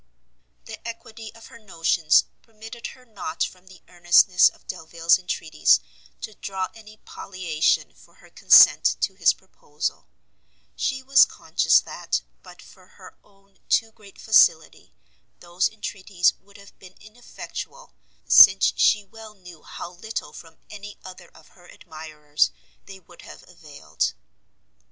[0.65, 5.79] The equity of her notions permitted her not from the earnestness of Delvile's entreaties
[6.21, 10.07] to draw any palliation for her consent to his proposal;
[10.75, 14.95] she was conscious that but for her own too great facility
[15.39, 17.93] those entreaties would have been ineffectual,
[18.27, 22.49] since she well knew how little from any other of her admirers
[22.87, 24.13] they would have availed.